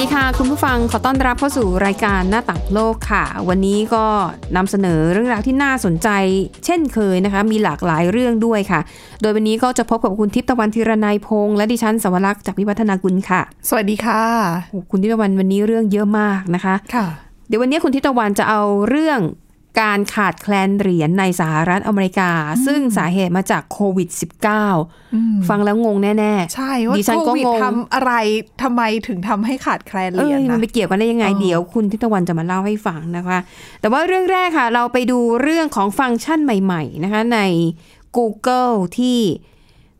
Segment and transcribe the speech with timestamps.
[0.00, 4.04] ดีค่ะคุณผู้ฟังขอต้อนรับเข้าสู่รายการหน้าต่างโลกค่ะ วันนี้ก็
[4.56, 6.08] นำเสนอเรื่องราวที่น่าสนใจ
[6.64, 8.80] เช่นเคยนะคะ มีหลากหลายเรื่องด้วยค่ะ
[9.20, 14.20] โดยวันนี้ก็จะพบกับคุณทิพย์ตะวันธีรนัยพงษ์และดิฉันสวรักษ์จากวิวัฒนากุลค่ะ สวัสดีค่ะ
[14.70, 17.06] โอ้คุณทิพย์ตะวันวันนี้เรื่องเยอะมากนะคะค่ะ
[17.48, 19.18] เดี๋ยววันนี้คุณทิพย์ตะวันจะเอาเรื่อง
[19.80, 22.30] การขาดแคลนเหรียญในสหรัฐอเมริกา
[22.66, 24.08] ซึ่งสาเหตุมาจากโควิด
[24.78, 28.12] -19 ฟังแล้วงงแน่ ๆ ใช่ ว่าดิฉันโคก็วิดงงทำอะไร
[28.62, 33.38] ทำไมถึงทำให้ขาดแคลนเหเอ้รียญยมันนะไปเกี่ยวกันได้ยังไงอ๋อเดี๋ยวคุณทิพย์ตะวันจะมาเล่าให้ฟังนะคะ
[33.80, 37.40] แต่ว่าเรื่องแรกค่ะ เราไปดูเรื่องของฟังก์ชันใหม่ ๆ นะคะ ใน
[38.16, 39.18] Google ที่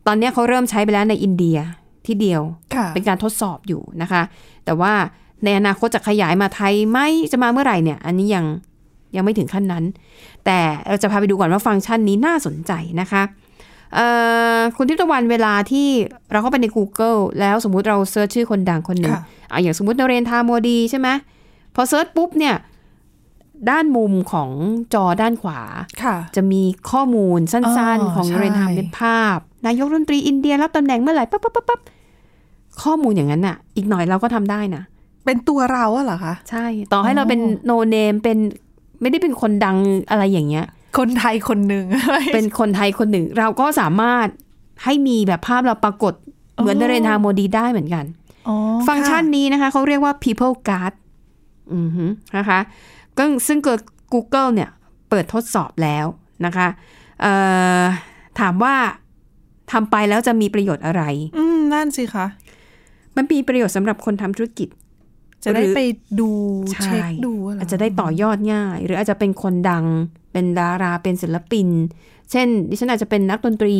[0.07, 1.57] ตอนนี้เขาเริ่มใช้ไปแล้วในอินเดีย
[2.05, 2.41] ที่เดียว
[2.75, 4.21] ค่ะเป็นการทดสอบอยู่นะคะ
[4.65, 4.93] แต่ว่า
[5.43, 6.99] ในอนาคตจะขยายมาไทยไหม
[7.31, 8.45] จะมาเมื่อไหร่เนี่ย อันนี้ยัง
[9.17, 9.83] ยังไม่ถึงขั้นนั้น
[10.45, 12.71] แต่เราจะพาไปดูก่อนว่าฟังก์ชันนี้น่าสนใจ
[13.01, 13.23] นะคะ
[13.95, 14.07] เอ่
[14.57, 15.87] อคุณทิพย์ตะวันเวลาที่
[16.31, 19.21] เราเข้าไปใน Google แล้วสมมุติเรา search ชื่อคนดังคนหนึ่งค่ะ
[19.51, 21.07] อะอย่างสมมตินเรนทราโมดีใช่ไหม
[21.75, 22.55] พอ search ปุ๊บเนี่ย
[23.69, 24.49] ด้านมุมของ
[24.93, 25.59] จอด้านขวา
[26.03, 27.71] ค่ะจะมีข้อมูลสั้นอ๋
[28.07, 31.79] อๆของใช่นเรนทราเป็นภาพ นายกรัฐมนตรีอินเดียรับตำแหน่งเมื่อไหร่ปั๊บปั๊บปั๊บปั๊บ
[32.83, 34.83] ข้อมูลอย่างนั้นน่ะ อีกหน่อยเราก็ทำได้นะ
[35.25, 38.37] เป็นตัวเราอะเหรอคะ ใช่ ต่อให้เราเป็น no name เป็น
[39.05, 39.77] ไม่ได้เป็นคนดัง
[40.09, 40.65] อะไรอย่างเงี้ย
[40.97, 41.85] คนไทยคนหนึ่ง
[42.33, 44.27] เป็นคนไทยคนหนึ่ง เราก็สามารถ
[44.83, 46.13] ให้มีแบบภาพเราปรากฏ
[46.59, 48.05] เหมือนอ๋อนเรนทราโมดีได้เหมือนกัน
[48.47, 48.55] อ๋อ
[48.87, 50.93] ฟังก์ชันค่ะนี้นะคะเขาเรียกว่า people guard
[51.73, 52.05] อือฮึ
[52.37, 52.59] นะคะ
[53.17, 53.79] ก็ซึ่งเกิด
[54.13, 54.69] Google เนี่ย
[55.09, 56.05] เปิดทดสอบแล้ว
[56.45, 56.67] นะคะ
[57.21, 57.33] เอ่
[57.81, 57.83] อ
[58.39, 58.75] ถามว่า
[59.71, 61.03] ทำไปแล้วจะมีประโยชน์อะไร
[61.37, 62.25] อืม นั่นสิคะ
[63.15, 64.69] มันมีประโยชน์สำหรับคนทำธุรกิจ
[65.45, 65.79] จะได้ไป
[66.19, 66.29] ดู
[66.83, 69.85] เช็คดูเหรอาจจะได้ต่อยอดง่าย หรืออาจจะเป็นคนดัง
[70.31, 71.67] เป็นดาราเป็นศิลปิน
[72.31, 73.75] เช่น ดิฉันอาจจะเป็นนักดนตรี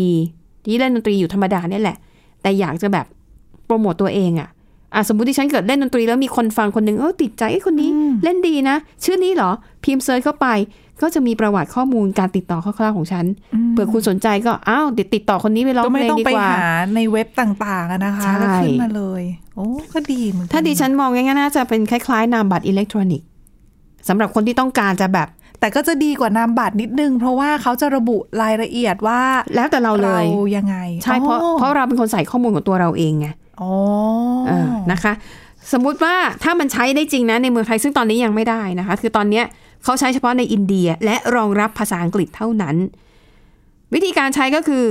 [0.65, 1.97] ที่เล่นดนตรีอยู่ธรรมดาเนี่ยแหละ
[2.41, 3.05] แต่อยากจะแบบ
[3.65, 4.49] โปรโมตตัวเองอะ
[4.93, 7.89] อะสมมติที่ฉันเกิดเล่นดนตรีแล้วมีคนฟังคนหนึ่งเออติดใจไอ้คนนี้
[8.23, 9.51] เล่นดีนะ ชื่อนี้เหรอ
[9.83, 10.47] พิมพ์ search เข้าไป
[11.01, 13.25] ก็จะมีประวัติข้อมูลการติดต่อคร่าวๆของฉัน
[13.71, 19.23] เผื่อคุณสนใจก็อ้าวติดติดต่อคนนี้ไปร้องก็เพไม่ลงต้องดีไปกว่าหาในเว็บต่างๆอะนะคะใช่ก็ขึ้นมาเลย
[19.55, 23.27] โอ้ก็ดีเหมือนกันถ้าดิฉันมองง่ายๆน่าจะเป็นคล้ายๆ นามบัตรอิเล็กทรอนิกส์
[24.07, 25.27] สำหรับคนที่ต้องการจะแบบ
[25.59, 29.21] แต่ก็จะดีกว่านามบัตรนิดนึง เพราะว่าเขาจะระบุรายละเอียดว่า
[29.55, 30.23] แล้วแต่เราเลย
[30.57, 33.27] ยังไง ใช่เพราะอ๋อเพราะเราเป็นคนใส่ข้อมูลของตัวเราเองไง
[33.61, 33.71] อ๋อ
[34.47, 35.13] เออนะคะ
[35.73, 39.45] สมมุติว่าถ้ามันใช้ได้จริงนะในเมืองไทยซึ่งตอนนี้ยังไม่ได้นะคะ คือตอนเนี้ย
[39.83, 42.75] เขาใช้เฉพาะในอินเดียและรองรับภาษาอังกฤษเท่านั้น
[43.93, 44.85] วิธีการใช้ก็คือ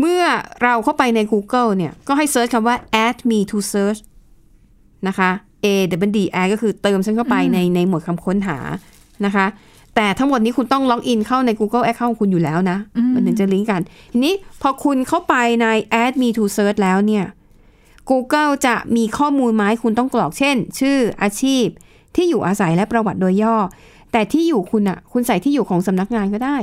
[0.00, 0.22] เมื่อ
[0.62, 2.76] เราเข้าไปใน Google เนี่ย ก็ให้เซิร์ชคำว่า
[3.06, 4.00] add me to search
[5.08, 5.30] นะคะ
[5.64, 5.66] a
[6.06, 8.58] w d add ก็คือเติมฉันเข้าไปในในหมวดคำค้นหา
[9.26, 9.46] นะคะ
[9.94, 12.78] แต่ทั้งหมดนี้คุณต้องล็อกอินเข้าใน Google Account ของคุณอยู่แล้วนะ
[13.14, 13.80] มันถึงจะลิงก์กัน
[14.12, 15.66] ทีนี้พอคุณเข้าไปใน
[16.02, 17.24] add me to search แล้วเนี่ย
[18.10, 21.66] Google จะมีข้อมูลมาให้คุณต้องกรอกเช่น ชื่ออาชีพ
[22.14, 23.56] ที่อยู่อาศัยและประวัติโดยย่อ
[24.12, 26.56] แต่ที่อยู่คุณอะคุณใส่ที่อยู่ของสำนักงานก็ได้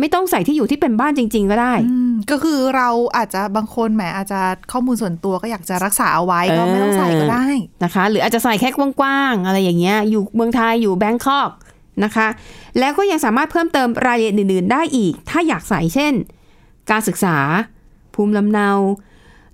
[0.00, 4.40] ไม่ต้องใส่ที่อยู่ที่เป็นบ้านจริง ๆ ก็ได้อืมก็คือเราอาจจะบางคนแหมอาจจะ
[4.72, 7.46] ข้อมูลส่วนตัวก็อยากจะรักษาเอาไว้ก็ไม่ต้องใส่ก็ได้
[7.84, 11.50] นะคะ หรืออาจจะใส่แค่กว้างๆอะไรอย่างเงี้ย อยู่เมืองไทยอยู่แบงคอก
[12.04, 12.28] นะคะ
[12.78, 16.12] แล้วก็ยังสามารถเพิ่มเติมรายละเอียดอื่น ๆ ได้อีก ถ้าอยากใส่เช่น
[16.90, 17.36] การศึกษา
[18.14, 18.68] ภูมิลำเนา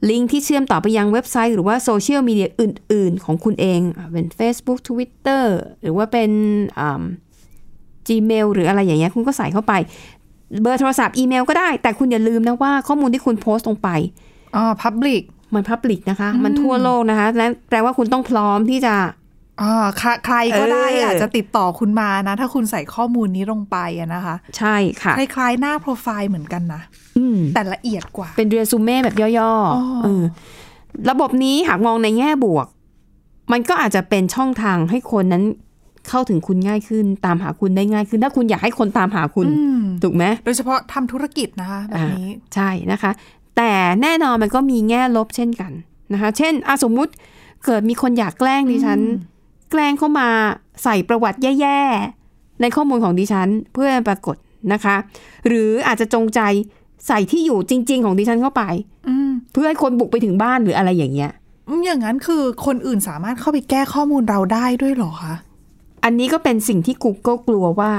[0.09, 5.45] ลิงก์ที่เชื่อมต่อไปยังเว็บไซต์ หรือว่าโซเชียลมีเดียอื่น ๆ ของคุณเองอะเป็น Facebook Twitter
[5.83, 6.31] หรือว่าเป็น
[6.79, 7.03] อ่า
[8.09, 9.73] Gmail หรืออะไรอย่างเงี้ยคุณก็ใส่เข้าไป
[10.63, 13.89] เบอร์โทรศัพท์อีเมลก็ได้ แต่คุณอย่าลืมนะว่าข้อมูลที่คุณโพสต์ลงไป
[14.57, 15.23] อ๋อ public
[15.55, 18.95] มันพับลิกนะคะ มันทั่วโลกนะคะและแปลว่าคุณต้องพร้อมที่จะ
[19.63, 27.10] อ๋อใครใครก็ได้เออออาจจะติดต่อคุณมานะ ถ้าคุณใส่ข้อมูลนี้ลงไปอะนะคะ ใช่ค่ะคล้ายๆหน้าโปรไฟล์เหมือนกันนะอืม
[27.55, 30.23] แต่ละเอียดกว่า เป็นเรียซูเม่แบบย่ออ๋อๆเออ
[31.11, 32.67] ระบบนี้หากมองในแง่บวก
[33.53, 35.45] มันก็อาจจะเป็นช่องทางให้คนนั้น
[36.09, 43.11] เข้าถึงคุณง่ายขึ้น ตามหาคุณได้ง่ายขึ้น ถ้าคุณอยากให้คนตามหาคุณอืมถูกไหมโดยเฉพาะทำธุรกิจนะคะแบบนี้อ่าใช่นะคะ
[43.57, 45.73] แต่แน่นอนมันก็มีแง่ลบเช่นกัน
[46.13, 47.13] นะคะ เช่นอะสมมุติ
[47.65, 48.99] เกิดมีคนอยากแกล้งดิฉัน
[49.71, 50.29] แกล้งเข้ามา
[50.85, 54.37] ใส่ประวัติแย่ๆในข้อมูลของดิฉันเพื่อปรากฏ
[54.73, 54.97] นะคะ
[55.47, 56.41] หรืออาจจะจงใจ
[57.07, 58.63] ใส่ที่อยู่จริง ๆ ของดิฉันเข้าไป
[59.09, 61.31] อืมเพื่อให้คนบุกไปถึงบ้านหรืออะไรอย่างเงี้ย
[61.69, 65.35] อืมอย่างนั้นคือคนอื่นสามารถเข้าไปแก้ข้อมูลเราได้ด้วยเหรอคะ
[66.05, 67.93] อันนี้ก็เป็นสิ่งที่ Google กลัวว่า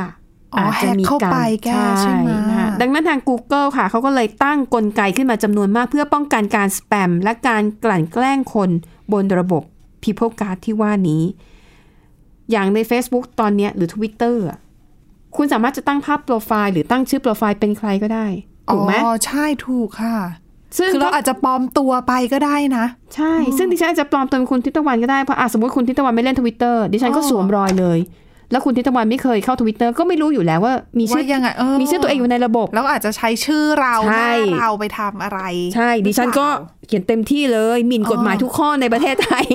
[0.54, 8.70] อ๋ออาจจะมีแฮ็กเข้าการไปแก้ใช่ไหมนะคะดังนั้นทาง Google ค่ะเขาก็เลยตั้งกลไกขึ้นมาจำนวนมาก เพื่อป้องกันการสแปม และการกลั่นแกล้งคน
[9.12, 9.64] บนระบบ
[10.04, 11.24] people card ที่ว่านี้
[12.52, 14.60] อย่างใน Facebook ตอนเนี้ยหรือ Twitter อะ
[15.36, 18.28] คุณสามารถจะตั้งภาพโปรไฟล์หรือตั้งชื่อโปรไฟล์เป็นใครก็ได้
[18.68, 20.18] ถูกไหมอ๋อใช่ถูกค่ะ
[20.78, 22.86] ซึ่งคือเราก็อาจจะปลอมตัวไปก็ได้นะ
[23.16, 28.00] ใช่ ซึ่งดิฉันอาจจะปลอมตัวเป็นคุณทิตวันก็ได้เพราะอะสมมติคุณทิตวันไม่เล่นทวิตเตอร์ดิฉันก็อ๋อสวมรอยเลย
[28.52, 35.40] แล้วคุณทิตวันไม่เคยเข้าทวิตเตอร์ก็ไม่รู้อยู่แล้วว่ามีชื่อว่ายังไงเออมีชื่อตัวเองอยู่ในระบบ แล้วอาจจะใช้ชื่อเราหใช่น้าเราไปทำอะไร
[35.76, 39.46] ใช่ ดิฉันก็หรือเปล่าเขียนเต็มที่เลยหมิ่นกฎหมายทุกข้อในประเทศไทย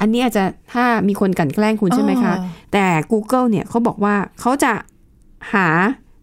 [0.00, 0.44] อันนี้อาจจะ
[0.74, 4.72] ถ้ามีคนกลั่นแกล้งคุณใช่ไหมคะเออแต่ Google เนี่ยเขาบอกว่าเขาจะ
[5.54, 5.66] หา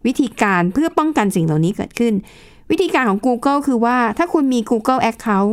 [0.06, 2.14] วิธีการเพื่อป้องกันสิ่งเหล่านี้เกิดขึ้น
[2.70, 5.52] วิธีการของ Google คือว่าถ้าคุณมี Google Account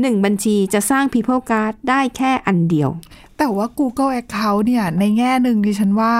[0.00, 2.90] หนึ่งบัญชีจะสร้าง People Card ได้แค่อันเดียว
[3.38, 6.14] แต่ว่า Google Account เนี่ย ในแง่หนึ่งดิฉันว่า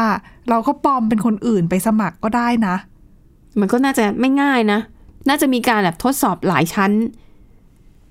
[0.49, 2.77] เราก็ปลอมเป็นคนอื่นไปสมัครก็ได้นะ
[3.61, 4.81] มันก็น่าจะไม่ง่ายนะ
[5.29, 6.93] น่าจะมีการแบบทดสอบหลายชั้น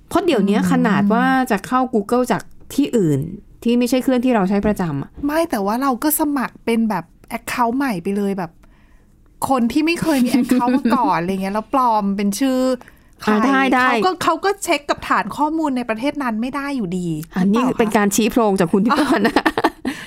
[0.07, 2.41] เพราะเดี๋ยวนี้ขนาดว่าจะเข้า Google จาก
[2.74, 3.19] ที่อื่น
[3.63, 7.03] ที่ไม่ใช่เครื่องที่เราใช้ประจำอะไม่แต่ว่าเราก็สมัครเป็นแบบ
[7.38, 8.51] Account ใหม่ไปเลยแบบ
[9.50, 12.60] คนที่ไม่เคยมี Account มาก่อนอะไรเงี้ยแล้วปลอมเป็นชื่อ
[13.22, 17.07] ใครอ่าได้ได้เขาก็เขาก็เช็คกับฐานข้อมูลในประเทศนั้นไม่ได้อยู่ดี
[17.38, 19.48] อันนี้หรือเป็นปล่าการชี้โพรงจากคุณที่ต้นนะคะ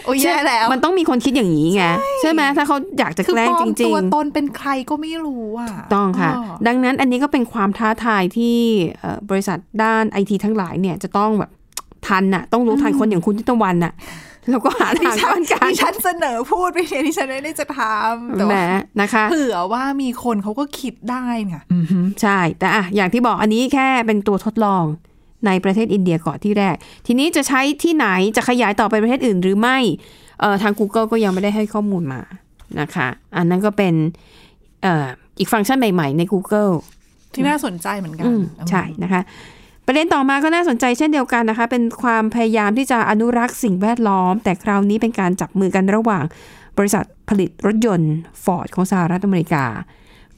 [0.04, 1.84] โอ้ยแย่แล้ว มันต้องมีคนคิดอย่างนี้ไง
[2.20, 8.56] ใช่ไหมถ้าเขาอยากจะคือแกล้ปงลอจมริตังวๆตนเป็นใครก็ไม่รู้อะต้องค่ะอ๋อดังนั้นอันนี้ก็เป็นความท้าทายที่
[8.98, 11.50] เอ่อบริษัทด้านไอทีทั้งหลายเนี่ยจะต้องแบบ
[12.06, 13.92] ทันน่ะ ต้องรู้ทันคนอย่างคุณทิตวันน่ะ
[14.50, 18.66] แล้วก็หาดิทางฉัป้อนงกันดิฉันเสนอพูดไปเนี่ยดิฉันไม่ได้จะทำแต่แหมว่า
[19.00, 24.84] นะคะเผื่อว่ามีคนเขาก็คิดได้ไงอือฮึใช่ แต่อะอย่างที่บอกอันนี้แค่เป็นตัวทดลอง
[25.46, 26.76] ในประเทศอินเดียก่อนที่แรก
[27.06, 28.06] ทีนี้จะใช้ที่ไหน
[28.36, 29.78] จะขยายต่อไปประเทศอื่นหรือไม่
[30.40, 32.20] เอ่อทาง Google ก็ยังไม่ได้ให้ข้อมูลมา
[32.80, 33.94] นะคะ อันนั้นก็เป็น
[34.82, 35.06] เอ่อ
[35.38, 36.72] อีกฟังก์ชันใหม่ ๆ ใน Google
[37.34, 39.22] ที่น่าสนใจเหมือนกันอืมใช่นะคะ
[39.86, 46.24] ประเด็นต่อมาก็น่าสนใจเช่นเดียวกันนะคะ เป็นความพยายามที่จะอนุรักษ์สิ่งแวดล้อม แต่คราวนี้เป็นการจับมือกันระหว่าง
[46.78, 49.64] บริษัทผลิตรถยนต์ฟอร์ดของสหรัฐอเมริกา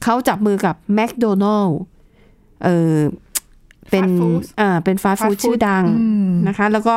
[0.03, 1.73] เขาจับมือกับแม d โดนัล s
[2.63, 2.97] เออ
[3.91, 6.95] เป็น Fast food เอ่อเป็นฟาสต์ฟู้ด Fast food ชื่อดังอืมนะคะ แล้วก็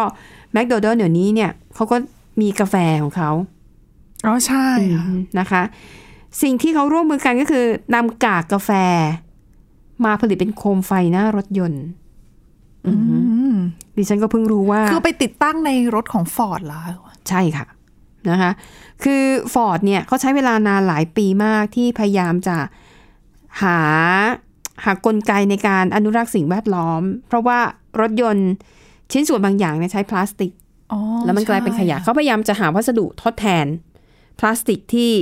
[0.53, 1.97] แม d โดนัล s เดี๋ยวนี้เนี่ยเขาก็
[2.41, 3.31] มีกาแฟของเขา
[4.27, 5.07] อ๋อใช่ค่ะ
[5.39, 5.63] นะคะ
[6.43, 7.65] สิ่งที่เขาร่วมมือกันก็คือ
[7.95, 8.71] นำกากกาแฟ
[10.05, 12.06] มาผลิตเป็นโคมไฟหน้ารถยนต์อืม
[13.97, 16.81] ดิฉันก็เพิ่งรู้ว่า คือไปติดตั้งในรถของฟอร์ดเหรอ
[17.29, 17.67] ใช่ค่ะ
[18.31, 18.51] นะคะ
[19.05, 19.23] คือ
[19.55, 22.57] ฟอร์ดเนี่ยเขาใช้เวลานานหลายปีมากที่พยายามจะ
[23.63, 23.79] หา
[24.85, 27.59] หากลไกในการอนุรักษ์สิ่งแวดล้อม เพราะว่า
[28.01, 28.51] รถยนต์
[29.13, 30.53] ชิ้นส่วนบางอย่างเนี่ยใช้พลาสติก
[30.93, 33.67] อ๋อแล้วมันกลายเป็นขยะใช่เขาพยายามจะหาวัสดุทดแทน
[34.39, 35.13] พลาสติกที่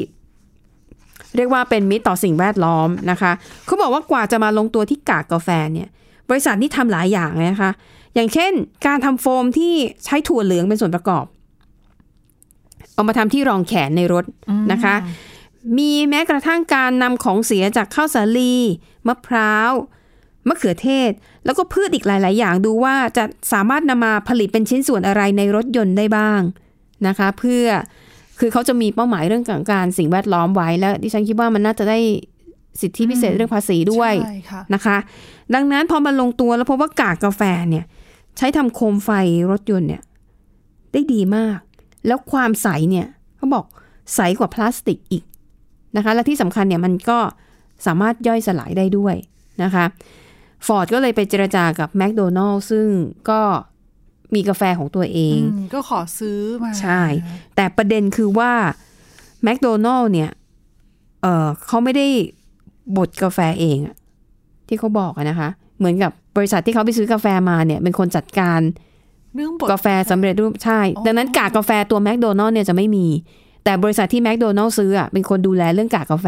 [1.37, 3.32] เรียกว่าเป็นมิตรต่อสิ่งแวดล้อมนะคะ
[3.66, 5.88] เขาบอกว่ากว่าจะมาลงตัวที่กากกาแฟเนี่ย
[6.31, 7.71] บริษัทนี่ทำหลายอย่างเลยนะคะ
[8.15, 8.53] อย่างเช่น
[8.87, 9.75] การทำโฟมที่
[10.05, 11.25] ใช้ถั่วเหลืองเป็นส่วนประกอบ
[12.94, 14.25] เอามาทำที่รองแขนในรถ
[14.73, 14.94] นะคะ
[15.79, 18.55] มีแม้กระทั่งการนำของเสียจากข้าวสาลี
[19.06, 19.73] มะพร้าว
[20.49, 21.11] มะเขือเทศ
[21.44, 26.41] แล้วก็พืชอีกหลาย ๆ อย่างดูว่าจะสามารถนำมาผลิตเป็นชิ้นส่วนอะไรในรถยนต์ได้บ้าง
[27.06, 27.65] นะคะ เพื่อ
[28.38, 31.99] คือเขาจะมีเป้าหมายเรื่องของการสิ่งแวดล้อมไว้แล้ว ดิฉันคิดว่ามันน่าจะได้
[32.81, 34.97] สิทธิพิเศษเรื่องภาษีด้วยใช่ค่ะนะคะ
[35.55, 37.85] ดังนั้นพอมาลงตัวแล้วพบว่ากากกาแฟเนี่ย
[38.37, 39.11] ใช้ทำโคมไฟ
[39.50, 40.02] รถยนต์เนี่ย
[40.93, 41.59] ได้ดีมาก
[42.07, 43.64] แล้วความใสเนี่ยเขาบอก
[44.14, 45.25] ใสกว่าพลาสติกอีก
[45.97, 47.19] นะคะ และที่สำคัญเนี่ยมันก็
[47.87, 49.14] สามารถย่อยสลายได้ด้วย
[49.62, 49.85] นะคะ
[50.66, 52.87] ฟอร์ดก็เลยไปเจรจากับแม d โดนัล s ซึ่ง
[53.31, 53.40] ก็
[54.35, 57.02] มีกาแฟของตัวเองอืมก็ขอซื้อมา ใช่
[57.57, 58.52] แต่ประเด็นคือว่า
[59.43, 60.31] แม d โดนัล s เนี่ย
[61.23, 62.07] เออเขาไม่ได้
[62.97, 63.95] บดกาแฟเองอะ
[64.69, 65.49] ที่เขาบอกอะนะคะ
[65.79, 68.61] เหมือนกับบริษัทที่เขาไปซื้อกาแฟมาเนี่ยเป็นคนจัดการ
[69.35, 73.07] เรื่องบทกาแฟสำเร็จรูปใช่อ๋อดังนั้นกากกาแฟตัวแม d โดนัล s เนี่ยจะไม่มี
[73.64, 76.26] แต่บริษัทที่แม d โดนัล s ซื้ออะเป็นคนดูแลเรื่องกากกาแฟ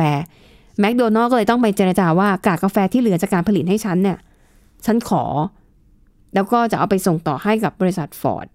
[0.81, 4.19] แม d โดนัล s ก็เลยต้องไปเจรจาว่ากากกาแฟที่เหลือจากการผลิตให้ฉันเนี่ย
[4.87, 5.25] ฉันขอ
[6.35, 8.47] แล้วก็จะเอาไปส่งต่อให้กับบริษัทฟอร์ด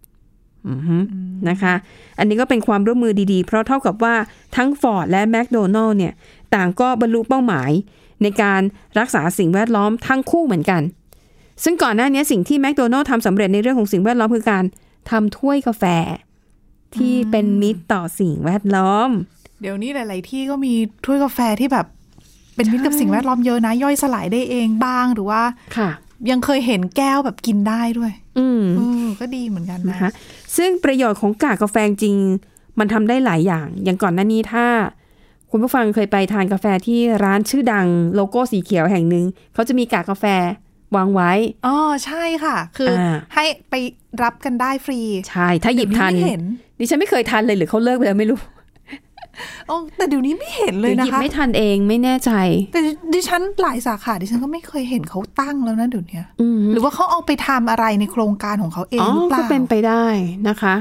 [1.49, 1.73] นะคะ
[2.19, 4.15] อันนี้ก็เป็นความร่วมมือดีๆ เพราะเท่ากับว่า
[4.55, 6.13] ทั้ง Ford และ McDonald เนี่ย
[6.55, 7.71] ต่างก็บรรลุเป้าหมาย
[8.23, 8.61] ในการ
[8.99, 10.81] รักษาสิ่งแวดล้อมทั้งคู่เหมือนกัน
[11.63, 14.63] ซึ่งก่อนหน้านี้สิ่งที่ McDonald ทำสำเร็จในเรื่องของสิ่งแวดล้อมคือการ
[15.09, 15.83] ทำถ้วยกาแฟ
[16.95, 19.09] ที่เป็นมิตรต่อสิ่งแวดล้อม
[19.61, 20.73] เดี๋ยวนี้หลาย ๆ ที่ก็มี
[21.05, 21.85] ถ้วยกาแฟที่แบบ
[22.55, 25.41] เป็นมิตรกับสิ่งแวดล้อมเยอะนะย่อยสลายได้เองบ้างหรือว่า
[25.77, 25.89] ค่ะ
[26.29, 30.09] ยังเคยเห็นแก้วแบบกินได้ด้วย อืมเออก็ดีเหมือนกันนะนะคะ
[30.57, 32.15] ซึ่งประโยชน์ของกากกาแฟจริง
[32.79, 34.65] มันทำได้หลายอย่าง อย่างก่อนหน้านี้ถ้า
[35.51, 40.25] คุณผู้ฟังเคยไปทานกาแฟที่ร้านชื่อดังโลโก้สีเขียวแห่งหนึ่งเขาจะมีกากกาแฟ
[40.95, 41.31] วางไว้
[41.65, 43.73] อ๋อ ใช่ค่ะ คืออาให้ไป
[44.23, 46.43] รับกันได้ฟรี ใช่ ถ้าหยิบทันเดี๋ยวนี้ไม่เห็น
[46.79, 48.39] ดิฉันไม่เคยทันเลยหรือเขาเลิกไปแล้วไม่รู้
[49.67, 52.31] โอ้แต่เดี๋ยวนี้ไม่เห็นเลยหรือนะหยิบคะไม่ทันเองไม่แน่ใจ
[52.73, 52.79] แต่
[53.13, 60.05] ดิฉันหลายสาขาดิฉันก็ไม่เคยเห็นเขาตั้งแล้วนะเดี๋ยวนี้อืมหรือว่าเขาเอาไปทำอะไรในโครงการของเขาเองอ๋อหรือเปก็ล่าเป็นไปได้
[60.49, 60.75] นะคะ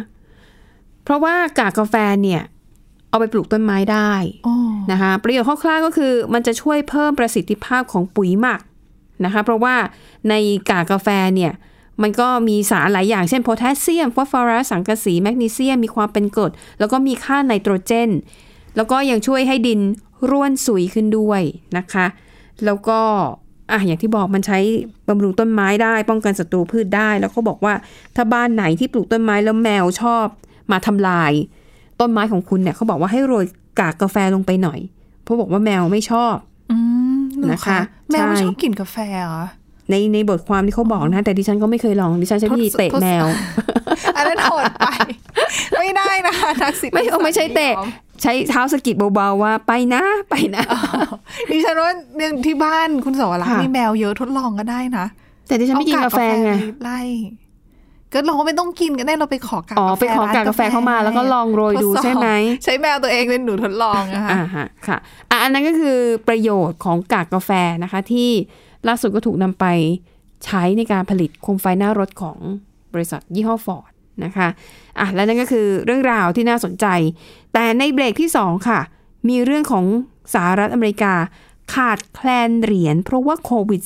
[1.04, 2.42] เพราะว่ากากกาแฟเนี่ย
[3.10, 4.12] เอาไปปลูกต้นไม้ได้
[4.46, 4.56] อ๋อ
[4.92, 8.60] นะคะประโยชน์คร่าวๆก็คือ มันจะช่วยเพิ่มประสิทธิภาพของปุ๋ยหมัก
[9.24, 9.74] นะคะ เพราะว่า
[10.28, 10.34] ใน
[10.70, 11.52] กากกาแฟเนี่ย
[12.02, 18.10] มันก็มีสารหลายอย่างเช่นโพแทสเซียมฟอสฟอรัสสังกะสีแมกนีเซียมมีความเป็นกรดแล้วก็มีค่าไนโตรเจน
[18.76, 19.80] แล้วก็ยังช่วยให้ดิน
[20.30, 21.42] ร่วนสุยขึ้นด้วย
[21.76, 22.06] นะคะ
[22.64, 23.00] แล้วก็
[23.72, 24.58] อะอย่างที่บอกมันใช้
[25.08, 27.74] บำรุงต้นไม้ได้ ป้องกันศัตรูพืชได้ แล้วก็บอกว่า
[28.16, 30.26] ถ้าบ้านไหนที่ปลูกต้นไม้แล้วแมวชอบ
[30.72, 31.32] มาทำลาย
[32.00, 33.44] ต้นไม้ของคุณเนี่ยเขาบอกว่าให้โรย
[33.80, 34.78] กากกาแฟลงไปหน่อย
[35.22, 36.34] เพราะบอกว่าแมวไม่ชอบ
[36.72, 36.76] อื
[37.18, 37.78] มเหรอนะคะ
[38.10, 39.44] แมวไม่ใช่ชอบกินกาแฟเหรอ
[39.90, 43.26] ในในบทความที่เขาบอกนะ แต่ดิฉันก็ไม่เคยลองดิฉันใช้วิธีทดเตะทดแมว
[44.16, 44.86] อันนั้นโหดไป
[45.78, 47.88] ไม่ได้นะคะนักสิทธิไม่เอาไม่ใช่เตะยอม
[48.22, 50.64] ใช้เท้าสะกิดเบาๆว่าไปนะไปนะ
[51.50, 55.06] ดิฉันว่าเนี่ยที่บ้านคุณสวรักษ์ค่ะมีแมวเยอะทดลองก็ได้นะ
[55.46, 57.00] แต่ดิฉันไม่กินกาแฟไงเอกาไล่
[58.12, 62.28] ก็เราก็ไม่ต้องกินก็ได้เราไปขอกากอ๋อไปขอกากกาแฟเข้ามาแล้วก็ลองโรยดูทสอบใช่ไหม
[62.64, 64.96] ใช้แมวตัวเองเป็นหนูทดลองนะคะอ่าฮะค่ะ
[65.30, 67.50] อะอันนั้นก็คือประโยชน์ของกากกาแฟ
[67.82, 68.30] นะคะที่
[68.88, 69.66] ล่าสุดก็ถูกนำไป
[70.44, 72.38] ใช้ในการผลิตโคมไฟหน้ารถของ
[72.92, 73.92] บริษัทยี่ห้อฟอร์ด
[74.24, 74.48] นะคะ
[74.98, 76.86] อะและนั่นก็คือเรื่องราวที่น่าสนใจ
[77.54, 78.80] แต่ในเบรกที่ 2 ค่ะ
[79.28, 79.84] มีเรื่องของ
[80.34, 81.14] สหรัฐอเมริกา
[81.74, 83.82] ขาดแคลนเหรียญเพราะว่าโควิด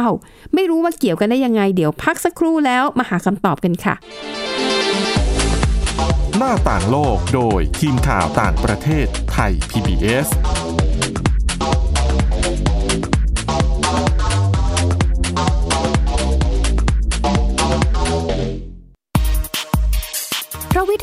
[0.00, 3.94] -19 ไม่รู้ว่าเกี่ยวกันได้ยังไง เดี๋ยวพักสักครู่แล้วมาหาคำตอบกันค่ะ
[6.38, 10.28] หน้าต่างโลกโดยทีมข่าวต่างประเทศไทย PBS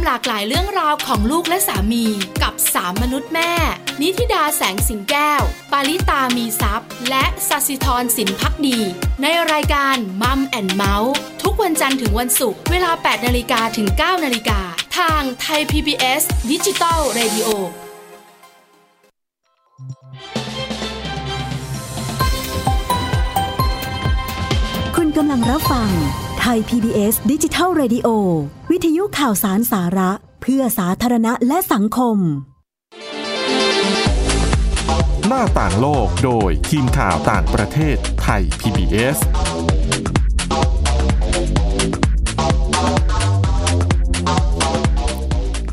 [0.00, 2.04] ติดตามหลากหลายเรื่องราวของลูกและสามี
[2.42, 3.52] กับสามมนุษย์แม่
[4.00, 5.42] นิธิดาแสงสิงแก้ว
[5.72, 8.78] ปาริตามีซัพ์และสัสิธรสินพักดี
[9.22, 14.60] ในรายการมัมแอนเมาส์ทุกวันจันทร์ถึงวันศุกร์เวลา 8 นาฬิกาถึง 9 นาฬิกา
[14.98, 17.48] ทางไทย PBS ดิจิตอล Radio
[24.96, 25.90] คุณกำลังรับฟัง
[26.40, 28.08] ไทย PBS ดิจิทัล Radio
[28.70, 30.10] วิทยุข่าวสารสาระ
[30.42, 32.16] เพื่อสาธารณะและสังคม
[35.26, 39.16] หน้าต่างโลกโดยทีมข่าวต่างประเทศไทย PBS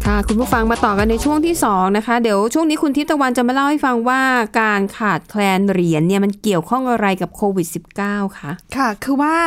[0.05, 4.21] ค่ะคุณผู้ฟังมาต่อกันในช่วงที่ 2 นะคะ เดี๋ยวช่วงนี้คุณทิพย์ตะวันจะมาเล่าให้ฟังว่า
[4.61, 7.67] การขาดแคลนเหรียญเนี่ยมันเกี่ยวข้องอะไรกับโควิด
[8.01, 9.37] -19 คะค่ะ คือว่า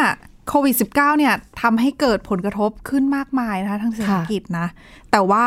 [0.50, 4.66] โควิด -19 เนี่ยทำให้เกิดผลกระทบขึ้นมากมายนะคะทางเศรษฐกิจนะ
[5.10, 5.46] แต่ว่า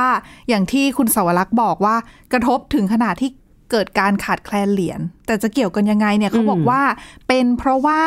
[0.50, 1.95] อย่างที่คุณสวรักษ์บอกว่า
[2.33, 3.29] กระทบถึงขนาดที่
[3.72, 6.81] เกิดการขาดแคลนเหรียญแต่จะเกี่ยวกันยังไงเนี่ยเขาบอกว่า
[7.27, 8.01] เป็นเพราะว่า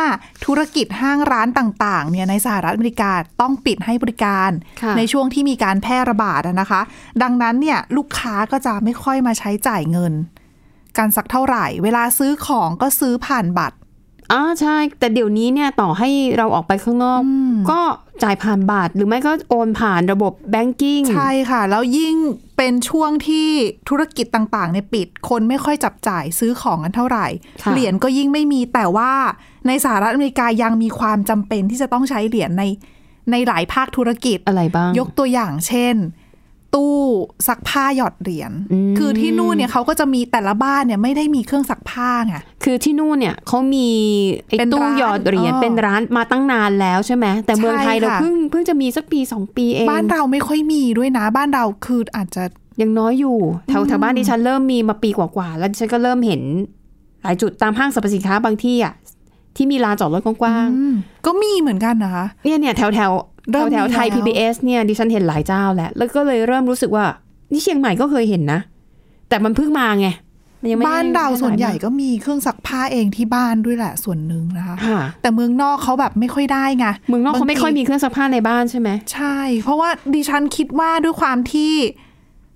[0.45, 4.51] ธุรกิจห้างร้านต่างๆเนี่ยในสหรัฐอเมริกาต้องปิดให้บริการ
[4.83, 6.81] ค่ะในช่วงที่มีการแพร่ระบาดอะนะคะ
[7.23, 10.13] ดังนั้นเนี่ยลูกค้าก็จะไม่ค่อยมาใช้จ่ายเงิน
[10.99, 13.77] กันสักเท่าไหร่ เวลาซื้อของก็ซื้อผ่านบัตร
[14.33, 17.23] อ่าใช่ แต่เดี๋ยวนี้เนี่ยต่อให้เราออกไปข้างนอก
[17.71, 17.81] ก็
[18.23, 22.17] จ่ายผ่านบัตรหรือไม่ก็โอนผ่านระบบแบงกิ้งใช่ค่ะ แล้วยิ่ง
[22.57, 23.49] เป็นช่วงที่
[23.89, 27.27] ธุรกิจต่างๆเนี่ยปิด คนไม่ค่อยจับจ่ายซื้อของกันเท่าไหร่
[27.63, 29.13] ค่ะเหรียญก็ยิ่งไม่มีแต่ว่า
[29.67, 32.65] ในสหรัฐอเมริกายังมีความจำเป็นที่จะต้องใช้เหรียญใน
[33.31, 35.95] ในหลายภาคธุรกิจอะไรบ้าง ยกตัวอย่างเช่น
[36.75, 36.95] ตู้
[37.49, 43.89] ซักผ้าหยอดเหรียญอืมคือที่นู่นเนี่ยเขาก็จะมีแต่ละบ้านเนี่ยไม่ได้มีเครื่องซักผ้าไง คือที่นู่นเนี่ยเขามี
[44.49, 52.45] ไอ้เป็นตู้ร้านหยอดเหรียญเออเป็นร้านมาตั้งนานแล้วใช่ไหม แต่เมืองไทยใช่เราค่ะเพิ่งเพิ่งจะมีสักปีสองปีเอง บ้านเราไม่ค่อยมีด้วยนะ บ้านเราคืออาจจะ
[52.81, 56.43] ยังน้อยอยู่แถวแถวบ้านดิฉันเริ่มมีมาปีกว่าๆแล้วดิฉันก็เริ่มเห็น
[57.23, 58.95] หลายจุดตามห้างสรรพสินค้าบางที่อะ
[59.57, 60.95] ที่มีลานจอดรถกว้างอืม
[61.27, 67.05] ก็มีเหมือนกันนะคะๆเนี่ยเนี่ยแถวแถวเริ่ แถวมแถวมีไทยแล้ว PBS เนี่ยดิฉันเห็นหลายเจ้าแล้ว แล้วก็เลยเริ่มรู้สึกว่า
[67.53, 68.61] นี่เชียงใหม่ก็เคยเห็นนะ
[69.29, 70.09] แต่มันเพิ่งมาไง
[70.63, 81.73] มันยังไม่บ้านเราไม่ได้ส่วนใหญ่มากก็มีเครื่องซักผ้าเองที่บ้านด้วยแหละส่วนหนึ่งนะคะค่ะแต่เมืองนอกเขาแบบไม่ค่อยได้ไงเมืองนอกเขาไม่ค่อยมีเครื่องซักผ้าในบ้านใช่ไหมใช่ เพราะว่าดิฉันคิดว่าด้วยความที่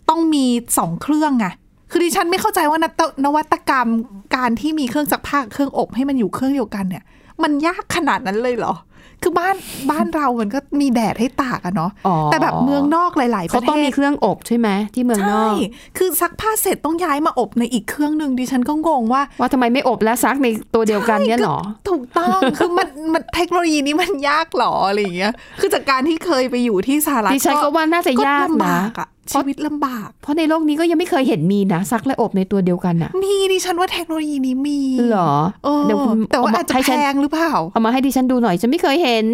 [0.08, 0.44] ต้องมี
[0.78, 1.46] สองเครื่องไง
[1.90, 3.88] คือดิฉันไม่เข้าใจว่านตนวัตกรรม
[4.36, 7.04] การที่มีเครื่องซักผ้ากับเครื่องอบให้มันอยู่เครื่องเดียวกันเนี่ย
[7.42, 8.74] มันยากขนาดนั้นเลยเหรอ
[9.22, 9.54] คือบ้าน
[9.90, 21.58] บ้านเรามันก็มีแดดให้ตากอะเนาะอ๋อแต่แบบเมืองนอกหลาย ๆปเขาระเทศต้องมีเครื่องอบใช่ไหมที่เมืองนใช่อกคือซักผ้าเสร็จต้องย้ายมาอบในอีกเครื่องหนึ่งดิฉันก็งงว่า ว่าทำไมไม่อบและซักในตัวเดียวกันเนี่ยหรอ
[21.88, 34.78] ถูกต้องคือมันมันเทคโนโลยีนี้มันยากหรออะไรอย่างเงี้ยคือจากการที่เคยไปอยู่ที่สหรัฐดิฉันก็ว่าน่าจะยากลำนะบากอะ ชีวิตลำบาก เพราะในโลกนี้ก็ยังไม่เคยเห็นมีนะซักและอบในตัวเดียวกันอะมีดิฉันว่าเทคโนโลยีนี้มี
[35.10, 35.32] เหรอ
[35.64, 39.26] เออเดี๋ยวคุณแต่ว่าเมอาจจะให้แพฉันงหรือเปล่าเอามาให้ดิฉันดูหน่อยฉันไม่เคยเห็น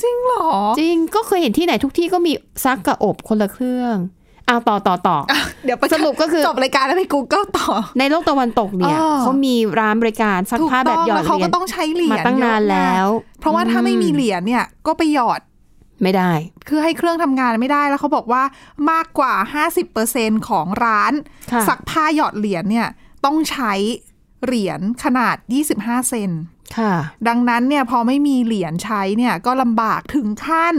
[0.00, 2.32] จริงเหรอ จริงก็เคยเห็นที่ไหนทุกที่ก็มี
[2.64, 3.96] ซักกับอบคนละเครื่อง
[4.46, 7.68] เอาต่อต่อต่ออะเดี๋ยวไปสรุปก็คือจบรายการแล้วไป Google ต่อ
[7.98, 13.08] ในโลกตะวันตกเนี่ยอ๋อเขามีร้านบริการซักถูกผ้าแบต้บองหยอแล้ดวเขาเหรียก็ญต้องใช้เหรียญมาตั้งนานเยอะไแล้ว
[13.40, 15.40] เพราะว่าถ้าไม่มีเหรียญเนี่ยก็ไปหยอด
[16.02, 16.32] ไม่ได้
[16.68, 18.42] คือให้เครื่องทำงานไม่ได้แล้วเขาบอกว่า
[18.90, 19.34] มากกว่า
[19.90, 21.12] 50%ของร้าน
[21.52, 22.88] ค่ะซักผ้าหยอดเหรียญเนี่ย
[23.24, 23.72] ต้องใช้
[24.44, 25.36] เหรียญขนาด
[25.72, 26.30] 25 เซน
[26.76, 26.94] ค่ะ
[27.28, 30.74] ดังนั้นเนี่ยพอไม่มีเหรียญใช้เนี่ยก็ลำบากถึงขั้น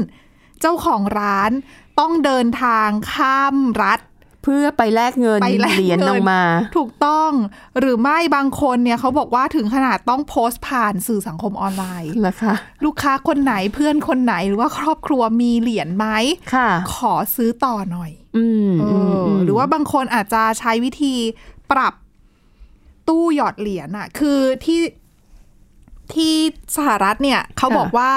[0.62, 1.52] เจ้าของร้าน
[2.00, 4.00] ต้องเดินทางข้ามรัฐ
[4.48, 6.42] เพื่อไปแลกเงินไปแลกเหรียญเงินออกมา
[6.78, 7.32] ถูกต้อง
[7.80, 16.08] หรือไม่บางคนเนี่ยเขาบอกว่าถึงขนาดต้องโพสต์ผ่านสื่อสังคมออนไลน์เหรอคะลูกค้าคนไหนเพื่อนคนไหนหรือว่าครอบครัวมีเหรียญไหม
[16.54, 21.14] ค่ะ ขอซื้อต่อหน่อย อืมเออืมอมหรือว่าบางคนอาจจะใช้วิธี
[21.72, 21.94] ปรับ
[23.08, 24.82] ตู้หยอดเหรียญอะคือที่
[26.14, 26.34] ที่
[26.76, 28.12] สหรัฐเนี่ยเขาบอกว่า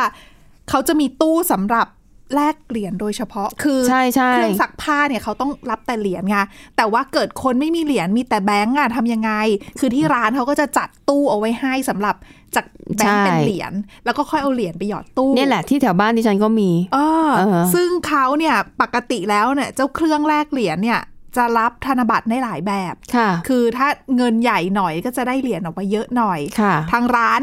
[0.68, 1.86] เขาจะมีตู้สำหรับ
[2.34, 6.36] แลกเหรียญโดยเฉพาะคือใช่ใช่เครื่องซักผ้าเนี่ยเขาต้องรับแต่เหรียญไง
[6.76, 9.32] แต่ว่าเกิดคนไม่มีเหรียญมีแต่แบงก์อะทำยังไง
[9.78, 12.16] คือที่ร้านเขาก็จะจัดตู้เอาไว้ให้สำหรับ
[12.56, 13.72] จากแบงก์เป็นเหรียญ
[14.04, 21.00] แล้วก็ค่อยเอาเหรียญไปหยอดตู้เนี่ยแหละที่แถวบ้านดิฉันก็มีเออเออซึ่งเขาเนี่ยปกติแล้วเนี่ยเจ้าเครื่องแลกเหรียญเนี่ย
[21.36, 27.40] จะรับธนบัตรได้หลายแบบ ค่ะ คือถ้าเงินใหญ่หน่อยก็จะได้เหรียญออกมาเยอะหน่อยค่ะทางร้าน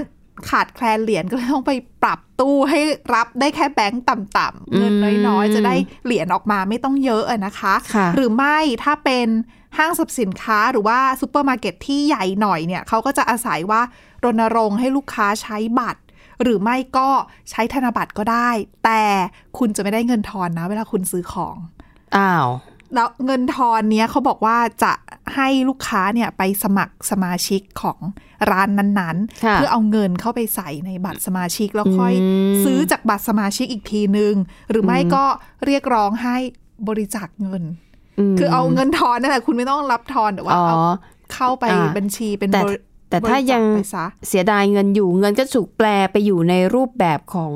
[0.50, 1.71] ขาดแคลนเหรียญก็เลยต้องไป
[2.04, 2.80] ปรับตู้ให้
[3.15, 4.93] รับได้แค่แบงก์ต่ำๆเงิน
[5.28, 9.28] น้อยๆ จะได้เหรียญออกมาไม่ต้องเยอะอะนะคะค่ะหรือไม่ถ้าเป็น
[9.78, 13.82] ห้างสรรพสินค้าหรือว่าซูเปอร์มาร์เก็ตที่ใหญ่หน่อยเนี่ยเขาก็จะอาศัยว่า
[14.24, 16.02] รณรงค์ให้ลูกค้าใช้บัตร
[16.41, 17.10] หรือไม่ก็
[17.50, 18.50] ใช้ธนบัตรก็ได้
[18.86, 19.04] แต่
[19.58, 21.56] คุณจะไม่ได้เงินทอนนะ เวลาคุณซื้อของ
[22.17, 22.48] อ้าว
[22.93, 24.93] แล้วเงินทอนเนี้ยเขาบอกว่าจะ
[25.36, 28.00] ให้ลูกค้าเนี่ยไปสมัครสมาชิกของ
[28.52, 34.34] ร้านนั้นค่ะๆเพื่อเอาเงินเข้าไปใส่ในบัตรสมาชิกแล้วค่อยอืมซื้อจากบัตรสมาชิกอีกทีนึง
[34.69, 35.24] หรือไม่ก็
[35.65, 36.38] เรียกร้องให้
[36.88, 37.63] บริจาคเงิน
[38.34, 40.78] มคือเอาเงินทอนนั่นแหละคุณไม่ต้องรับทอนแต่ว่าอ๋อเอา
[41.34, 42.78] เข้าไปอ่าบัญชีเป็นแต่บริ
[43.10, 47.52] แต่ถ้ายังบริจคไปซะเสียดายเงินอยู่เงินก็ถูกแปลไปอยู่ในรูปแบบของ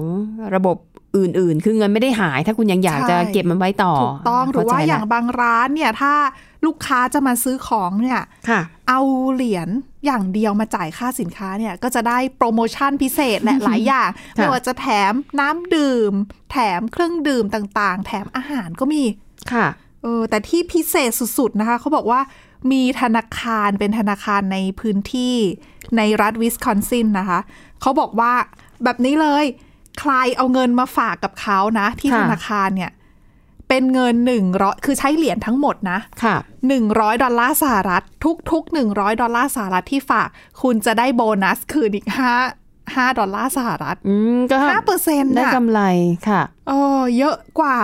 [0.56, 0.78] ระบบ
[1.18, 6.14] อื่นๆ คือเงินไม่ได้หายถ้าคุณยังอยากจะใช่เก็บมันไว้ต่อ ถูกต้องหรือว่าเข้ใจอย่างละบางร้านเนี่ยถ้า
[6.66, 9.02] ลูกค้าจะมาซื้อของเนี่ยค่ะเอา
[9.34, 9.70] เหรียญ
[10.06, 16.14] อย่างเดียวมาจ่ายค่าสินค้าเนี่ยก็จะได้โปรโมชั่นพิเศษและหลายอย่างค่ะไม่ว่าจะแถมน้ำดื่ม
[16.52, 19.04] แถมเครื่องดื่มต่างๆ แถมอาหารก็มี
[19.54, 19.68] ค่ะ
[20.04, 22.22] เออแต่ที่พิเศษสุดๆนะคะเขาบอกว่า
[22.72, 25.36] มีธนาคารเป็นธนาคารในพื้นที่
[25.98, 27.40] ในรัฐวิสคอนซินนะคะ
[27.82, 28.34] เขาบอกว่า
[28.84, 29.46] แบบนี้เลย
[30.00, 32.92] ใครเอาเงินมาฝากกับเขานะ ที่ค่ะธนาคารเนี่ย
[33.70, 36.36] เป็นเงินหนึ่งร้อยคือใช้เหรียญทั้งหมดนะค่ะ
[36.68, 38.04] หนึ่งร้อยดอลลาร์สหรัฐ
[38.52, 40.28] ทุกๆหนึ่งร้อยดอลลาร์สหรัฐที่ฝาก
[40.62, 42.32] คุณจะได้โบนัสคืนอีกห้า
[42.96, 45.82] ห้าดอลลาร์สหรัฐอืมก็ห้าเปอร์เซ็นต์ได้น่ะกำไร
[46.30, 47.78] ค่ะเออเยอะกว่า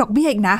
[0.00, 0.56] ดอกเบี้ยอีกนะ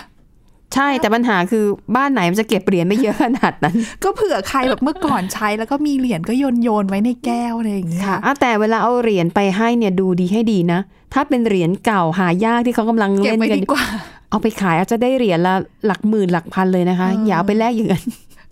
[0.74, 1.64] ใช่แต่ปัญหาคือ
[1.96, 10.80] บ้านไหนมันจะเก็บเหรียญไม่เยอะขนาดนั้น ก็เผื่อใครแบบเมื่อก่อนใช้แล้วก็มีเหรียญก็โยนโยนๆไว้ในแก้วอะไรอย่างเงี้ยค่ะอะแต่เวลาเอาเหรียญไปให้เนี่ยดูดีให้ดีนะ
[11.14, 13.84] ถ้าเป็นเหรียญเก่าหายากที่เขากำลังเก็บเล่นไว้กันดีกว่า
[14.30, 15.54] เอาไปขายอาจจะได้เหรียญละ
[15.86, 18.04] หลักหมื่นหลักพันเลยนะคะเออออย่าเอาไปแลกอย่างนั้น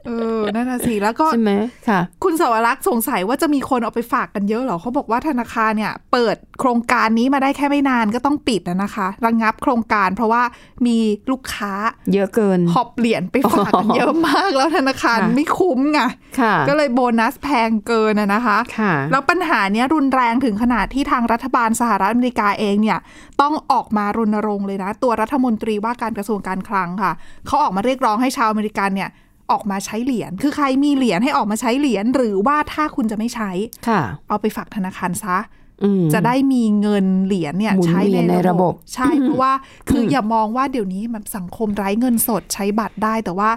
[0.07, 1.53] เออนั่นน่ะสิแล้วก็ใช่ไหม
[1.89, 10.43] ค่ะ คุณสวรักษ์สงสัยว่าจะมีคนเอาไปฝากกันเยอะเหรอเขาบอกว่าธนาคารเนี่ย เปิดโครงการนี้มาได้แค่ไม่นานก็ต้องปิดนะนะคะ ระงับโครงการเพราะว่า
[10.87, 10.99] มี
[11.31, 11.73] ลูกค้า
[12.15, 16.01] เยอะเกินหอบเหรียญไปฝากกันเยอะมาก แล้วธนาคารค่ะไม่คุ้มไง
[16.41, 22.99] ค่ะก็เลยโบนัสแพงเกินอะนะคะค่ะแล้วปัญหาเนี้ยรุนแรงถึงขนาดที่ทางรัฐบาลสหรัฐอเมริกาเองเนี่ย
[23.41, 27.13] ต้องออกมารณรงค์เลยนะ ตัวรัฐมนตรีว่าการกระทรวงการคลังค่ะ
[27.47, 29.11] เขาออกมาเรียกร้องให้ชาวอเมริกันเนี่ย
[29.53, 33.51] ออกมาใช้เหรียญคือใครมีเหรียญให้ออกมาใช้เหรียญหรือว่าถ้าคุณจะไม่ใช้
[33.89, 35.39] ค่ะ เอาไปฝากธนาคารซะ
[35.85, 39.53] อืมจะได้มีเงินเหรียญเนี่ยหมุนใช้เวียนในระบบ ใช่เพราะว่า
[39.89, 43.51] คืออย่ามองว่าเดี๋ยวนี้มันสังคมไร้เงินสดใช้บัตรได้แต่ว่า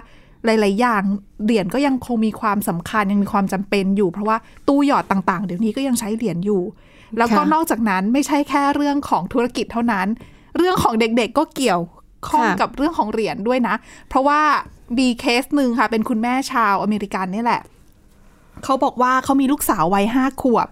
[0.44, 1.02] หลาย ๆ อย่าง
[1.44, 4.36] เหรียญก็ยังคงมีความสำคัญยังมีความจำเป็นอยู่ เพราะว่า
[4.68, 6.62] ตู้หยอดต่าง ๆ เดี๋ยวนี้ก็ยังใช้เหรียญอยู่
[7.18, 10.06] แล้วก็ค่ะนอกจากนั้นไม่ใช่แค่เรื่องของธุรกิจเท่านั้น
[10.56, 11.82] เรื่องของเด็ก ๆ ก็เกี่ยว
[12.28, 13.74] ข้องค่ะกับเรื่องของเหรียญด้วยนะ
[14.08, 14.40] เพราะว่า
[14.98, 17.62] มีเคสหนึ่งค่ะ เป็นคุณแม่ชาวอเมริกันนี่แหละ
[18.64, 20.68] เขาบอกว่าเขามีลูกสาววัยห้าขวบ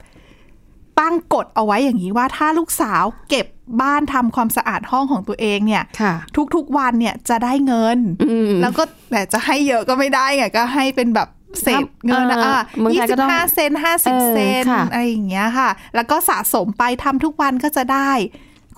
[1.01, 3.47] ตั้งกฎเอาไว้อย่างนี้ว่าถ้าลูกสาวเก็บ
[3.83, 6.15] บ้านทำความสะอาดห้องของตัวเองเนี่ยค่ะ
[6.55, 7.99] ทุกๆวันเนี่ยจะได้เงิน
[8.31, 11.29] อืมแล้วก็แต่จะให้เยอะก็ไม่ได้ไงก็ให้เป็นแบบ
[11.63, 18.11] เศษเงินนะเอออะเมืองยี่ไทยสิก็บต้องห้าเซนห้าสิบเออเซนค่ะอะไรอย่างเงี้ยค่ะ แล้วก็สะสมไปทำทุกวันก็จะได้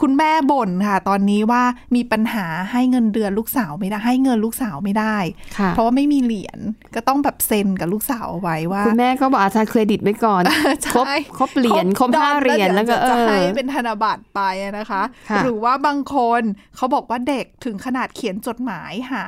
[0.00, 1.62] คุณแม่บ่นค่ะ ตอนนี้ว่า
[1.96, 5.16] มีปัญหาให้เงินเดือนลูกสาวไม่ได้ ให้เงินลูกสาวไม่ได้
[5.56, 6.58] ค่ะเพราะว่าไม่มีเหรียญ
[6.94, 10.42] ก็ต้องแบบเซ็นกับลูกสาวเอาไว้ว่า คุณแม่ก็บอกอาจารย์เครดิตไว้ก่อน
[10.84, 16.42] ใช่ครบครบเหรียญครบดอห้าเหรียญแล้วก็ดี๋เอจะอให้เป็นธนบัตรไปอะนะคะค่ะหรือว่าบางคน
[16.76, 19.24] เขาบอกว่าเด็กถึงขนาดเขียนจดหมายหา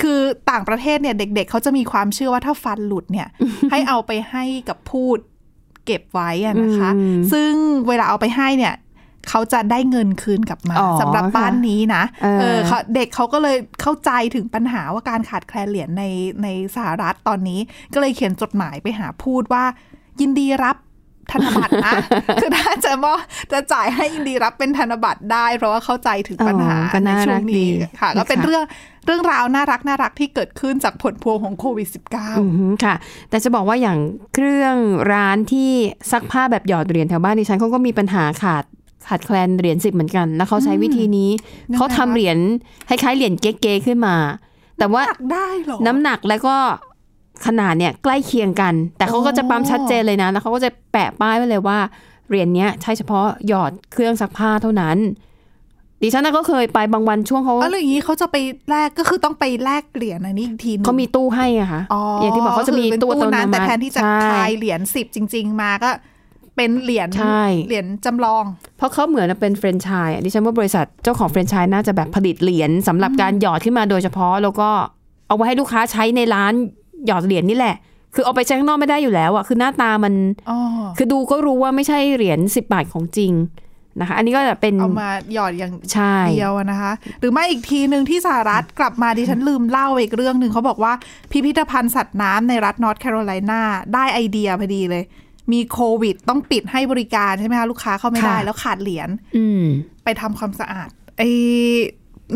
[0.00, 0.18] คือ
[0.50, 3.28] ต่างประเทศเนี่ยเด็ก ๆเขาจะมีความเชื่อว่าถ้าฟันหลุดเนี่ย
[3.70, 5.18] ให้เอาไปให้กับพูด
[5.86, 7.52] เก็บไว้อะนะคะอืมซึ่ง
[7.88, 8.74] เวลาเอาไปให้เนี่ย
[9.28, 16.04] เขาจะได้เงินคืนกลับมาอ๋อสำหรับบ้านนี้นะเออเออเขาเด็กเขาก็เลยเข้าใจถึงปัญหาว่าการขาดแคลนเหรียญใน
[16.42, 17.60] ในสหรัฐตอนนี้
[17.94, 19.64] ก็เลยเขียนจดหมายไปหาพูดว่า
[20.20, 20.76] ยินดีรับ
[21.32, 21.94] ธนบัตรนะ
[22.40, 23.14] คือถ้าจะมอ
[23.52, 27.66] จะจ่ายให้ยินดีรับเป็นธนบัตรได้ เพราะว่าเข้าใจถึงปัญหาอ๋อก็ในน่าช่วรังกนี้ดี
[28.00, 28.64] ค่ะ ก็เป็นนะคะเรื่อง
[29.06, 31.88] เรื่องราวน่ารักน่ารักที่เกิดขึ้นจากผลพวงของโควิด
[32.38, 32.94] อืมค่ะ
[33.30, 33.98] แต่จะบอกว่าอย่าง
[34.34, 34.76] เครื่อง
[35.12, 35.70] ร้านที่
[36.10, 38.64] ซักผ้าแบบหยอดเหรียญแถวบ้านดิฉันเขาก็มีปัญหาขาด
[39.08, 41.38] ขาดแคลนเหรียญสิบเหมือนกัน แล้วเขาใช้วิธีนี้ยั
[41.68, 42.38] งไงเขาทำคะเหรียญ
[42.88, 44.16] คล้ายๆเหรียญเก๊ๆขึ้นมา
[44.78, 46.56] แต่ว่า19หนักได้เหรอน้ำหนักแล้วก็
[47.46, 51.78] ขนาดเนี่ยใกล้เคียงกัน แต่เขาก็จะปั๊มชัดเจนเลยนะ แล้วเขาก็จะแปะป้ายไว้เลยว่า
[52.28, 54.98] เหรียญเนี้ยใช้เฉพาะหยอดเครื่องซักผ้าเท่านั้น
[56.04, 58.36] ดิฉันน่ะก็เคยไปบางวันช่วงเขาอ๋อแล้วอย่างนี้เขาจะไป
[58.70, 65.90] แลกก็คือต้องไปแลกเหรียญอันนี้อีกทีหนึงเขามีตู้ให้อะค่ะอ๋ออย่างที่บอกเขาจะมีคือเป็นตู้อัตโนนั้นมัแต่ติแทนที่จะใช่คายเหรียญสิบจริง ๆ มาก็
[66.56, 68.44] เป็นเหรียญใช่เหรียญจำลอง
[68.76, 74.68] เพราะเขาเหมือนเป็นแฟรนไชส์อะดิฉันว่าบริษัทเจ้าของแฟรนไชส์น่าจะแบบผลิตเหรียญสำหรับการหยอดขึ้นมาโดยเฉพาะ แล้วก็
[75.28, 76.52] เอาไว้ให้ลูกค้าใช้ในร้าน
[77.06, 77.76] หยอดเหรียญนี่แหละ
[78.14, 80.14] คือเอาไปใช้ข้างนอกไม่ได้อยู่แล้วอะคือหน้าตามัน
[80.50, 80.58] อ๋อ
[80.96, 83.32] คือดูก็รู้ว่าไม่ใช่เหรียญสิบบาทของจริง
[84.00, 90.92] นะคะอันนี้ก็จะเป็นเอามาหยอดอย่างใช่เดียวอะนะคะ หรือไม่อีกทีหนึ่งที่สหรัฐกลับมาดิฉันลืมเล่าอีกเรื่องหนึ่งเขาบอกว่า
[91.30, 93.60] พิพิธภัณฑ์สัตว์น้ำในรัฐนอร์ทแคโรไลนา
[93.94, 95.02] ได้ไอเดียพอดีเลย
[95.52, 99.62] มีโควิดต้องปิดให้บริการใช่ไหมคะลูกค้าเข้าไม่ได้ค่ะแล้วขาดเหรียญอืม
[100.04, 101.30] ไปทำความสะอาดไอ้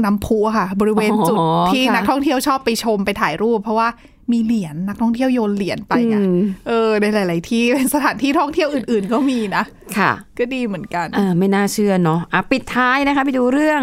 [0.05, 3.88] น้ำพุอะค่ะ บริเวณจุดอ๋อที่ค่ะนักท่องเที่ยวชอบไปชมไปถ่ายรูป เพราะว่า
[4.33, 6.38] มีเหรียญนักท่องเที่ยวโยนเหรียญไปไงอืม
[6.69, 9.64] เออในหลาย ๆ ที่เป็นสถานที่ท่องเที่ยวอื่น ๆ ก็มีนะ
[9.99, 13.81] ค่ะ ก็ดีเหมือนกันเออไม่น่าเชื่อเนาะอะปิดท้ายนะคะ ไปดูเรื่อง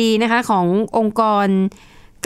[0.00, 0.66] ดี ๆ นะคะ ของ
[0.98, 1.46] องค์กร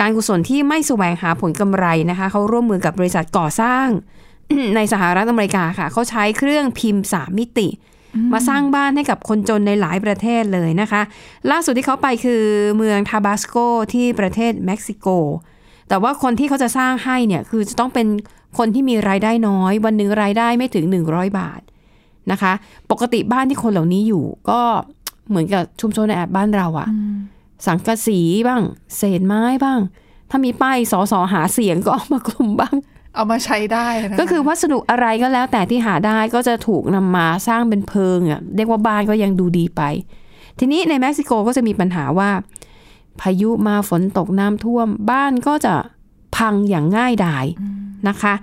[0.01, 3.87] การกุศลที่ไม่แสวงหาผลกำไรนะคะเขาร่วมมือกับบริษัทก่อสร้าง
[4.77, 7.69] ในสหรัฐอเมริกาค่ะ เขาใช้เครื่องพิมพ์สามมิติ
[8.33, 11.03] มาสร้างบ้านให้กับคนจนในหลายประเทศเลยนะคะ
[11.51, 12.43] ล่าสุดที่เขาไปคือ
[12.77, 13.57] เมืองทาบาสโก
[13.93, 15.07] ที่ประเทศเม็กซิโก
[15.89, 18.07] แต่ว่าคนที่เขาจะสร้างให้เนี่ยคือจะต้องเป็น
[18.59, 21.61] คนที่มีรายได้น้อย วันหนึ่งรายได้ไม่ถึง 100 บาท
[22.33, 22.53] นะคะ
[22.91, 24.61] ปกติบ้านที่คนเหล่านี้อยู่ ก็
[25.29, 26.89] เหมือนกับชุมชนในแอบบ้านเราอะ
[27.67, 28.63] สังกะสีบ้าง
[28.97, 29.81] เศษไม้บ้าง
[30.31, 32.75] ถ้ามีป้ายสอสอหาเสียงก็เอามากลุ่มบ้าง
[33.15, 39.83] เอามาใช้ได้นะก็คือวัสดุอะไรก็แล้วแต่ที่หาได้ก็จะถูกนำมาสร้างเป็นเพิงอะเรียกว่าบ้านก็ยังดูดีไป
[40.59, 42.31] ทีนี้ในเม็กซิโกก็จะมีปัญหาว่า
[43.21, 45.75] พายุมาฝนตกน้ำท่วม บ้านก็จะ
[46.37, 47.45] พังอย่างง่ายดาย
[48.09, 48.35] นะคะ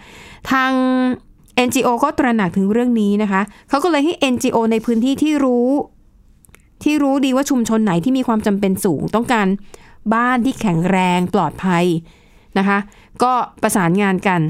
[0.52, 0.72] ทาง
[1.68, 5.70] NGO ก็ตระหนักถึงเรื่องนี้นะคะเขาก็เลยให้ NGO ในพื้นที่ที่รู้
[6.84, 9.48] ที่รู้ดีว่าชุมชนไหนที่มีความจำเป็นสูง ต้องการ
[10.14, 11.86] บ้านที่แข็งแรงปลอดภัย
[12.58, 12.78] นะคะ
[13.24, 13.32] ก็
[13.64, 14.42] ประสานงานกัน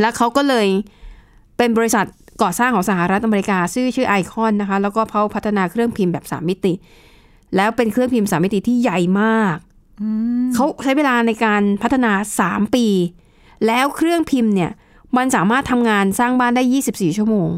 [0.00, 0.66] แล้วเขาก็เลย
[1.56, 2.06] เป็นบริษัท
[2.42, 6.72] ก่อสร้างของสหรัฐอเมริกา ชื่อชื่อไอคอนนะคะ แล้วก็เขาพัฒนาเครื่องพิมพ์แบบ3มิติ
[7.56, 9.56] แล้วเป็นเครื่องพิมพ์3มิติที่ใหญ่มาก
[10.54, 12.12] เขาใช้เวลาในการพัฒนา
[12.44, 12.86] 3ปี
[13.66, 14.70] แล้วเครื่องพิมพ์เนี่ย
[15.16, 17.48] มันสามารถทำงานสร้างบ้านได้ 24 ชั่วโมง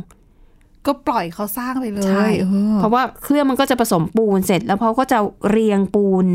[0.87, 5.19] ก็ปล่อยเขาสร้างไปเลยใช่ออเพราะว่าเครื่องมันก็จะผสมปูนเสร็จ แล้วเขาก็จะ
[5.51, 6.27] เรียงปูน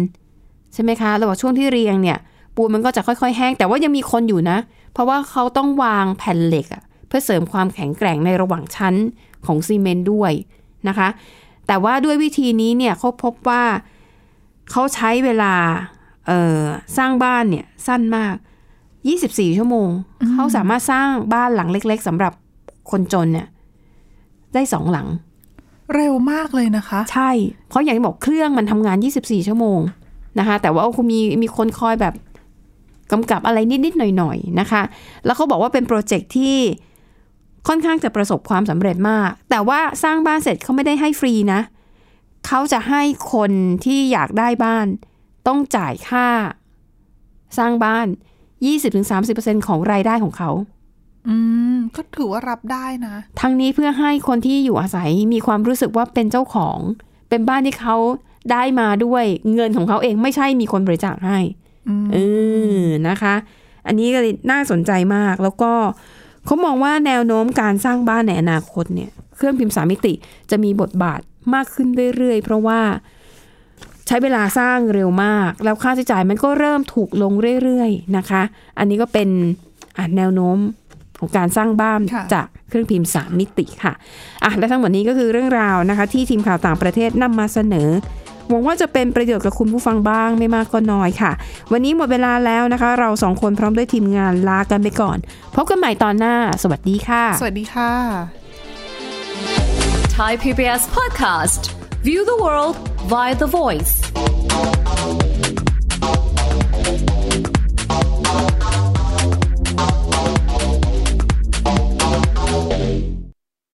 [0.74, 2.18] ใช่ไหมคะระหว่างช่วงที่เรียงเนี่ย
[2.56, 4.58] ปูนมันก็จะค่อย ๆ แห้ง แต่ว่ายังมีคนอยู่นะ
[4.94, 8.96] เพราะว่าเขาต้องวางแผ่นเหล็กอะเพื่อเสริมความแข็งแกร่งในระหว่างชั้น
[9.46, 10.32] ของซีเมนต์ด้วย
[10.88, 11.08] นะคะ
[11.68, 13.64] แต่ว่าด้วยวิธีนี้เนี่ยเขาพบว่า
[14.72, 15.54] เขาใช้เวลา
[16.28, 16.60] เอ่อ
[16.98, 18.36] สร้างบ้านเนี่ยสั้นมาก
[18.96, 19.90] 24 ชั่วโมง
[20.34, 22.34] เขาสามารถสร้างบ้านหลังเล็ก ๆสำหรับ
[22.92, 23.48] คนจนเนี่ย
[24.54, 25.08] ได้สองหลัง
[25.96, 27.32] เร็วมากเลยนะคะ ใช่
[27.70, 29.80] เพราะอย่างที่บอกเครื่องมันทำงาน 24 ชั่วโมง
[30.40, 32.14] นะคะ แต่ว่าคงมีมีคนคอยแบบ
[33.12, 34.82] กำกับอะไรนิดๆหน่อยๆนะคะ
[35.26, 36.58] แล้วเขาบอกว่าเป็นโปรเจกต์ที่
[37.68, 41.62] ค่อนข้างจะประสบความสำเร็จมาก แต่ว่าสร้างบ้านเสร็จเขาไม่ได้ให้ฟรีนะ
[42.48, 43.02] เขาจะให้
[43.34, 43.52] คน
[43.86, 44.88] ที่อยากได้บ้าน
[45.48, 46.28] ต้องจ่ายค่า
[47.58, 48.08] สร้างบ้าน
[48.88, 50.52] 20-30%ของรายได้ของเขา
[51.28, 51.36] อื
[51.76, 56.80] ม ก็ถือว่ารับได้นะ ทั้งนี้เพื่อให้คนที่อยู่อาศัยมีความรู้สึกว่าเป็นเจ้าของ
[57.30, 57.96] เป็นบ้านที่เขา
[58.52, 61.65] ได้มาด้วยเงินของเขาเองไม่ใช่มีคนบริจาคให้อืม
[62.14, 62.18] เอ
[62.82, 63.36] อนะคะ
[63.88, 65.72] อันนี้ก็เลยน่าสนใจมากแล้วก็
[66.46, 70.14] เขามองว่าแนวโน้มการสร้างบ้านในอนาคตเนี่ย เครื่องพิมพ์สามมิติ
[70.52, 71.20] จะมีบทบาท
[71.54, 72.82] มากขึ้นเรื่อยๆ เพราะว่า
[74.08, 78.42] ใช้เวลาสร้างเร็วมาก แล้วค่าใช้จ่ายมันก็เริ่มถูกลงเรื่อยๆนะคะ
[78.78, 79.30] อันนี้ก็เป็น
[79.98, 80.58] อะแนวโน้ม
[81.20, 83.94] ของการสร้างบ้านค่ะจากเครื่องพิมพ์สามมิติค่ะ
[84.44, 87.90] อะและทั้งหมดนี้ก็คือเรื่องราวนะคะ ที่ทีมข่าวต่างประเทศนำมาเสนอ
[88.50, 91.32] หวังว่าจะเป็นประโยชน์กับคุณผู้ฟังบ้างไม่มากก็น้อยค่ะ
[91.72, 95.18] วันนี้หมดเวลาแล้วนะคะ เราสองคนพร้อมด้วยทีมงานลากันไปก่อน
[95.56, 97.92] พบกันใหม่ตอนหน้า สวัสดีค่ะ สวัสดีค่ะ
[100.18, 101.62] Thai PBS podcast.
[102.08, 102.78] View the world
[103.12, 105.25] via the voice.